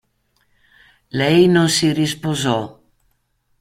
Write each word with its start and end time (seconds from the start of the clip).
Lei 1.19 1.39
non 1.55 1.69
si 1.75 1.87
risposò. 1.93 2.59